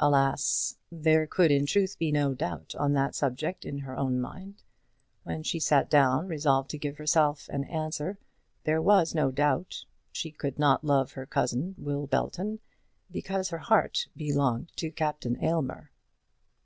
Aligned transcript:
Alas! 0.00 0.78
there 0.90 1.28
could 1.28 1.52
in 1.52 1.64
truth 1.64 1.96
be 1.96 2.10
no 2.10 2.34
doubt 2.34 2.74
on 2.74 2.92
that 2.92 3.14
subject 3.14 3.64
in 3.64 3.78
her 3.78 3.96
own 3.96 4.20
mind. 4.20 4.64
When 5.22 5.44
she 5.44 5.60
sat 5.60 5.88
down, 5.88 6.26
resolved 6.26 6.70
to 6.70 6.76
give 6.76 6.96
herself 6.96 7.48
an 7.52 7.62
answer, 7.62 8.18
there 8.64 8.82
was 8.82 9.14
no 9.14 9.30
doubt. 9.30 9.84
She 10.10 10.32
could 10.32 10.58
not 10.58 10.82
love 10.82 11.12
her 11.12 11.24
cousin, 11.24 11.76
Will 11.78 12.08
Belton, 12.08 12.58
because 13.12 13.50
her 13.50 13.58
heart 13.58 14.08
belonged 14.16 14.72
to 14.74 14.90
Captain 14.90 15.38
Aylmer. 15.40 15.92